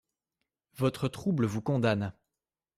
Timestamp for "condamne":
1.61-2.11